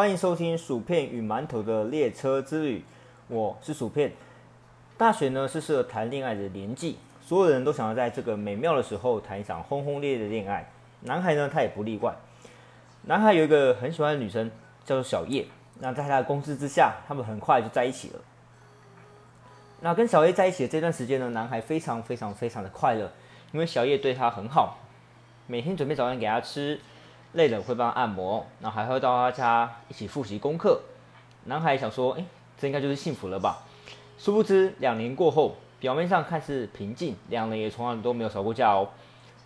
[0.00, 2.82] 欢迎收听薯片与馒头的列车之旅。
[3.28, 4.10] 我是薯片。
[4.96, 10.66] 大学呢是适合谈恋爱的年纪，所有人都想要在这个美妙的时候谈一场轰轰烈烈的恋爱。
[11.02, 12.16] 男孩呢，他也不例外。
[13.02, 14.50] 男孩有一个很喜欢的女生，
[14.86, 15.44] 叫做小叶。
[15.80, 18.20] 那在他的公司之下，他们很快就在一起了。
[19.80, 23.12] 那跟小叶在一起的这段时间呢，男孩非常非常非常的快乐，
[23.52, 24.78] 因为小叶对他很好，
[25.46, 26.80] 每天准备早餐给他吃。
[27.32, 30.80] 累了会帮他按摩，然后还会到他家一起复习功课。
[31.44, 32.24] 男孩想说：“哎，
[32.58, 33.62] 这应该就是幸福了吧？”
[34.18, 38.88] 殊不知，两年过后，表面上看似平静，两人也从来都没有吵过架哦。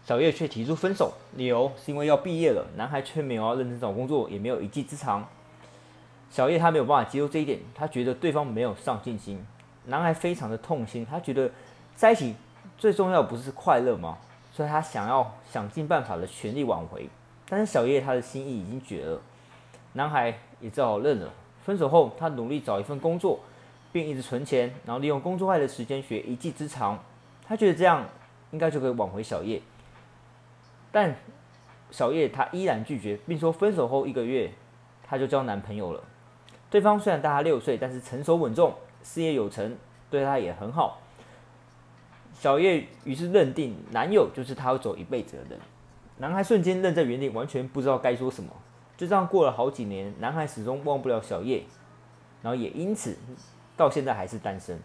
[0.05, 5.27] 小叶却提出分手，理由是因为要毕业了，男孩却没有要认真找工作，也没有一技之长。
[6.31, 9.47] 小叶他没有办法接受这一点，他觉得对方没有上进心。
[9.87, 11.51] 男孩非常的痛心，他觉得
[11.95, 12.35] 在一起
[12.77, 14.19] 最重要不是快乐吗？
[14.53, 17.09] 所以他想要想尽办法的全力挽回。
[17.49, 19.21] 但是小叶他的心意已经决了，
[19.93, 21.33] 男孩也只好认了。
[21.63, 23.41] 分手后，他努力找一份工作，
[23.93, 26.99] 并一直存钱，然后利用工作外的时间学一技之长。
[27.47, 28.07] 他觉得这样
[28.51, 29.61] 应该就可以挽回小叶。
[30.91, 31.15] 但
[31.91, 34.51] 小叶他依然拒绝，并说分手后一个月
[35.07, 36.03] 他就交男朋友了。
[36.71, 39.77] 对方虽然大他六岁，但是成熟稳重，事业有成，
[40.11, 41.01] 对他也很好。
[42.33, 45.61] 小叶于是认定男友就是他要走一辈子的人。
[46.19, 48.51] 男孩瞬间愣在原地，完全不知道该说什么。
[48.97, 51.65] 就这样过了好几年，男孩始终忘不了小叶，
[52.41, 53.17] 然后也因此
[53.77, 54.79] 到现在还是单身。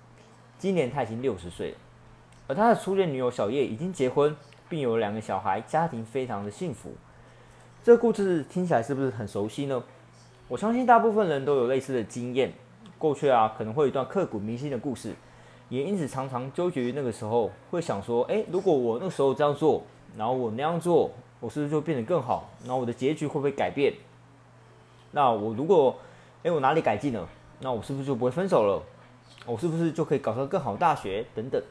[0.57, 1.77] 今年他已经六十岁了，
[2.47, 4.35] 而他的初恋女友小叶已经结婚，
[4.67, 6.93] 并有两个小孩，家庭非常的幸福。
[7.83, 9.83] 这个故事听起来是不是很熟悉呢？
[10.47, 12.51] 我相信大部分人都有类似的经验。
[12.97, 15.13] 过去啊，可能会有一段刻骨铭心的故事，
[15.69, 19.83] 也因此常常纠结于那个时候，会想说：诶，如果我那时候这样做。
[20.17, 22.49] 然后我那样做，我是不是就变得更好？
[22.61, 23.93] 然后我的结局会不会改变？
[25.11, 25.95] 那我如果，
[26.43, 27.27] 哎，我哪里改进了？
[27.61, 28.83] 那我是不是就不会分手了？
[29.45, 31.25] 我是不是就可以考上更好大学？
[31.33, 31.61] 等等。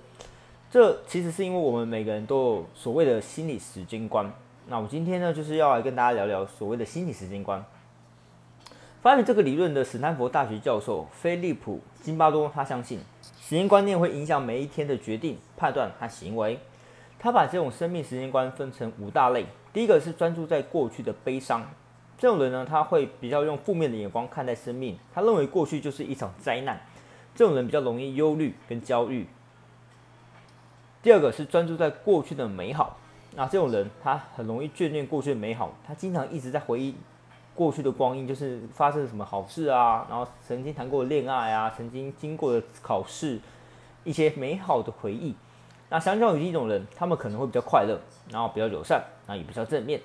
[0.70, 4.30] 这其实是因为我们每个人都有所谓的心理时间观。
[4.66, 7.64] 那我今天呢，就是要来跟大家聊聊所谓的心理时间观。
[9.00, 12.98] 发明这个理论的史丹佛大学教授菲利普金巴多，他相信
[13.40, 16.58] 时间观念会影响每一天的决定、判断和行为。
[17.18, 19.46] 他把这种生命时间观分成五大类。
[19.72, 21.62] 第一个是专注在过去的悲伤，
[22.16, 26.80] 这种人呢，他会比较用负面的眼光看待生命，他认为过去就是一场灾难。
[27.34, 29.26] 这种人比较容易忧虑跟焦虑。
[31.00, 32.96] 第二个是专注在过去的美好，
[33.36, 36.96] 那这种人他很容易眷恋过去的美好，他经常一直在回忆
[37.54, 43.38] 过去的光阴，就是发生了什么好事啊，然后曾经谈过恋爱啊，曾经经过的考试，
[44.02, 45.36] 一些美好的回忆。
[45.90, 47.98] 那相较于一种人，他们可能会比较快乐，
[48.30, 50.00] 然后比较友善，然后也比较正面。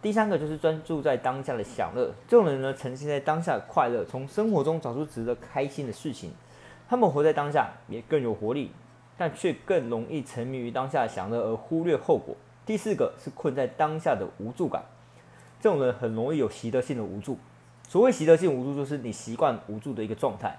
[0.00, 6.32] 第三个就是专注在当下的享乐，这种人呢，沉浸在当下的快乐，从生活中找出值得开心的事情。
[6.88, 8.70] 他们活在当下，也更有活力，
[9.18, 12.34] 但却更容易沉迷于当下的享乐而忽略后果。
[12.64, 14.84] 第四个是困在当下的无助感，
[15.60, 17.36] 这种人很容易有习得性的无助。
[17.88, 20.58] 所谓习得性无助，就是你习惯无助的一个状态。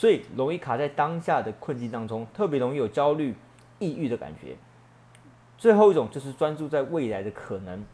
[0.00, 3.34] 所以容易卡在当下的困境当中，特别容易有焦虑、
[3.78, 4.56] 抑郁的感觉。
[5.58, 7.84] 最后一种就是专注在未来的可能，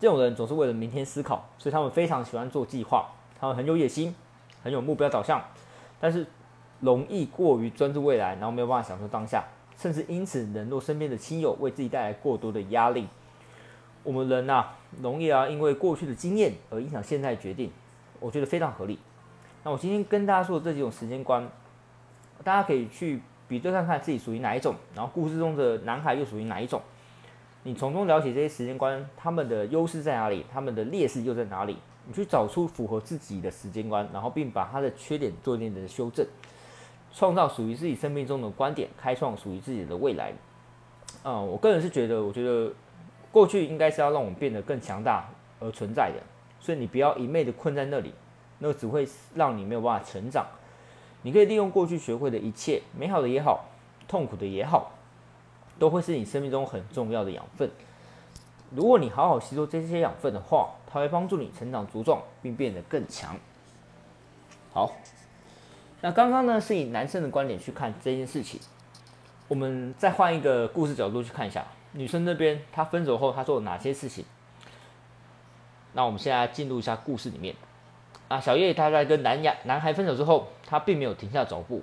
[0.00, 4.14] 这种人总是为了明天思考，所以他们非常喜欢做计划，他们很有野心，
[4.62, 5.44] 很有目标导向，
[6.00, 6.26] 但是
[6.80, 9.44] 容易过于专注未来，然后没有办法享受当下，
[9.76, 13.06] 甚至因此冷落身边的亲友，为自己带来过多的压力。
[14.02, 14.64] 我们人呐，
[15.02, 17.70] 容易啊，因为过去的经验而影响现在决定，
[18.18, 18.98] 我觉得非常合理。
[19.64, 21.46] 那我今天跟大家说的这几种时间观，
[22.44, 26.80] 大家可以去比对看看自己属于哪一种，然后故事中的男孩又属于哪一种，
[27.64, 31.76] 你从中了解这些时间观，他们的优势在哪里，他们的劣势又在哪里？
[32.06, 36.26] 你去找出符合自己的时间观，然后并把他的缺点做一点的修正，
[37.12, 40.32] 创造属于自己生命中的观点，开创属于自己的未来。
[41.24, 42.72] 嗯，我个人是觉得，我觉得
[43.30, 45.28] 过去应该是要让我们变得更强大
[45.60, 46.22] 而存在的，
[46.60, 48.14] 所以你不要一昧的困在那里。
[48.58, 50.46] 那只会让你没有办法成长。
[51.22, 53.64] 你可以利用过去学会的一切，美好的也好，
[54.06, 54.92] 痛苦的也好，
[55.78, 57.68] 都会是你生命中很重要的养分。
[58.70, 63.36] 如果你好好吸收这些养分的话，它会帮助你成长茁壮，并变得更强。
[64.72, 64.92] 好，
[66.02, 68.60] 那刚刚呢是以男生的观点去看这件事情，
[69.48, 74.24] 我们再换一个故事角度去看一下，女生那边她分手后她做了哪些事情？
[75.94, 77.56] 那我们现在进入一下故事里面。
[78.28, 81.82] 啊，小叶他在跟男亚男孩分手之后，他并没有停下脚步。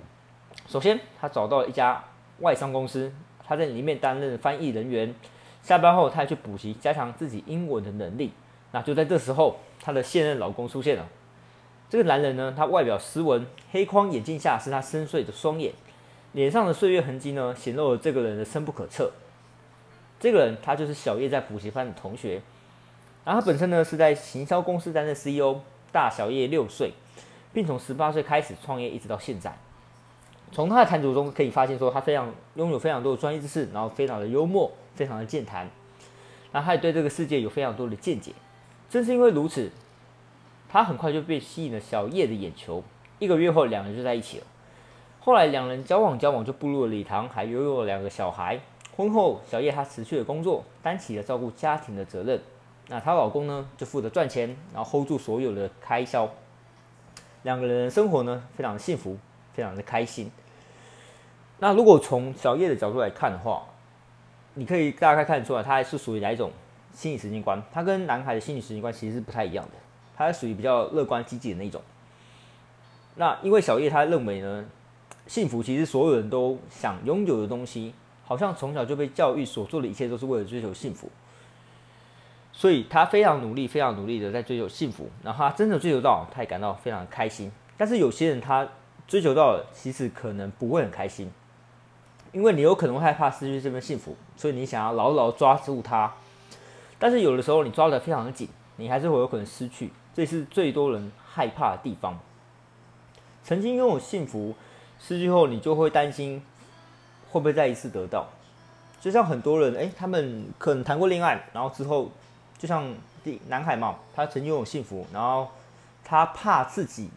[0.68, 2.04] 首先，他找到了一家
[2.38, 3.12] 外商公司，
[3.46, 5.14] 他在里面担任翻译人员。
[5.62, 8.32] 下班后，他还去补习，加强自己英文的能力。
[8.70, 11.08] 那就在这时候，她的现任老公出现了。
[11.88, 15.72] 这个男人呢，他外表斯文，黑框眼镜下是他深邃的双眼，
[16.32, 19.10] 脸上的岁月痕迹呢，显露了这个人的深不可测。
[20.18, 22.40] 这个人他就是小叶在补习班的同学，
[23.24, 25.60] 然后他本身呢是在行销公司担任 CEO，
[25.96, 26.92] 大小叶六岁，
[27.54, 29.56] 并从十八岁开始创业，一直到现在。
[30.52, 35.70] 从他的谈吐中可以发现，说他非常拥有非常多的专业知识，然后非常的幽默，非常的健谈，
[36.52, 38.32] 然后他也对这个世界有非常多的见解。
[38.90, 39.72] 正是因为如此。
[40.68, 42.82] 他很快就被吸引了小叶的眼球，
[43.20, 44.44] 一个月后两人就在一起了。
[45.20, 48.60] 后来两人交往交往就步入了礼堂，还拥有了两个小孩。
[48.96, 52.38] 婚后，小叶他辞去了工作，担起了照顾家庭的责任。
[52.88, 56.28] 那她老公呢，就负责赚钱，然后 hold 住所有的开销。
[57.42, 59.16] 两个人生活呢，非常的幸福，
[59.52, 60.30] 非常的开心。
[61.58, 63.62] 那如果从小叶的角度来看的话，
[64.54, 66.50] 你可以大概看出来，他是属于哪一种
[66.92, 67.62] 心理时间观？
[67.72, 69.72] 他跟男孩的心理时间观其实是不太一样的。
[70.16, 71.80] 他属于比较乐观积极的那一种。
[73.16, 74.64] 那因为小叶他认为呢，
[75.26, 77.94] 幸福其实所有人都想拥有的东西，
[78.24, 81.08] 好像从小就被教育所做的一切都是为了追求幸福，
[82.58, 85.10] 所以他非常努力，非常努力的在追求幸福。
[85.22, 87.52] 然后他真的追求到，他也感到非常开心。
[87.76, 88.66] 但是有些人他
[89.06, 91.30] 追求到了，其实可能不会很开心，
[92.32, 96.10] 因为你有可能会害怕失去这份幸福，所以你想要牢牢抓住它。
[96.98, 99.92] 但是有的时候你抓得非常紧，你还是会有可能失去。
[100.14, 102.18] 这是最多人害怕的地方。
[103.44, 104.54] 曾经拥有幸福，
[104.98, 106.42] 失去后你就会担心
[107.28, 108.26] 会不会再一次得到。
[108.98, 112.10] 就像很多人，哎，他们可能谈过恋爱，然后之后，
[112.58, 115.48] 就像第男孩嘛，他曾经拥有幸福，然后
[116.04, 117.10] 他怕自己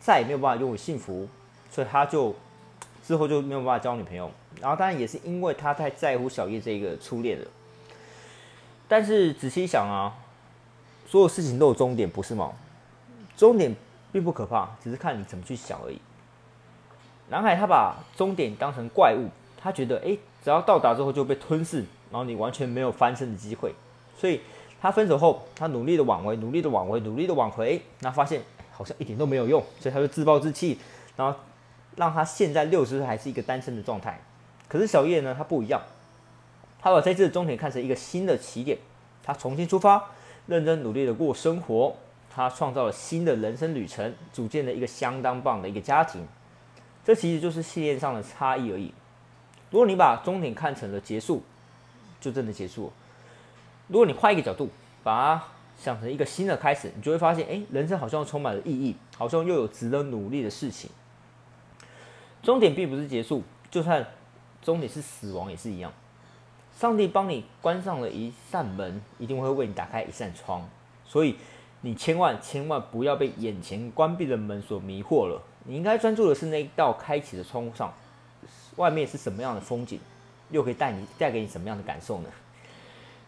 [0.00, 1.28] 再也没有办法拥有幸福，
[1.70, 2.34] 所以他就
[3.02, 4.30] 之后就没有办法交女朋友。
[4.60, 7.46] 然后当然也是因为他太在乎小叶这个初恋了。
[8.86, 10.14] 但是仔细想啊。
[11.06, 12.50] 所有事情都有终点，不是吗？
[13.36, 13.72] 终点
[14.10, 16.00] 并不可怕，只是看你怎么去想而已。
[17.28, 23.74] 男孩他把终点当成怪物，他觉得哎，只要到达之后就被吞噬，然后你完全没有翻身的机会。
[24.16, 24.40] 所以
[24.84, 30.78] 他分手后，他努力的挽回，努力的挽回，努力的挽回，那发现好像一点都没有用，所以他就自暴自弃，
[31.16, 31.38] 然后
[31.96, 34.20] 让他现在六十岁还是一个单身的状态。
[34.68, 35.80] 可是小叶呢，他不一样，
[36.78, 38.76] 他把这次的终点看成一个新的起点，
[39.22, 40.04] 他重新出发。
[40.48, 41.96] 认真努力的过生活，
[42.28, 46.26] 他创造了新的人生旅程，组建了一个相当棒的一个家庭。
[47.02, 48.92] 这其实就是信念上的差异而已。
[49.70, 51.42] 如果你把终点看成了结束，
[52.20, 52.92] 就真的结束了。
[53.88, 54.68] 如果你换一个角度，
[55.02, 55.44] 把它
[55.78, 60.90] 想成一个新的开始，你就会发现，哎，人生好像充满了意义，好像又有值得努力的事情。
[62.42, 64.06] 终点并不是结束，就算
[64.62, 65.92] 终点是死亡也是一样。
[66.78, 70.68] 上帝帮你关上了一扇门，一定会为你打开一扇窗。
[71.06, 71.36] 所以
[71.82, 75.40] 你千万千万不要被眼前关闭的门所迷惑了。
[75.64, 77.92] 你应该专注的是那一道开启的窗户上，
[78.76, 80.00] 外面是什么样的风景，
[80.50, 82.28] 又可以带你带给你什么样的感受呢？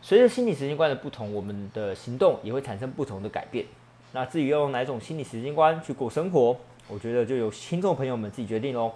[0.02, 3.64] 随着心理时间观的不同，我们的行动也会产生不同的改变。
[4.12, 6.56] 那至于要用哪种心理时间观去过生活，
[6.88, 8.93] 我觉得就由听众朋友们自己决定喽。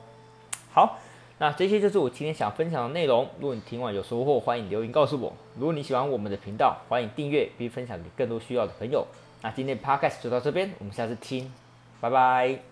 [0.73, 0.99] 好。
[1.43, 3.27] 那这些就是我今天想分享的内容。
[3.41, 5.33] 如果你听完有收获，欢迎留言告诉我。
[5.57, 9.07] 如果你喜欢我们的频道，欢迎订阅并分享给更多需要的朋友。
[9.41, 11.51] 那今天 podcast 就到这边，我们下次听，
[11.99, 12.70] 拜拜。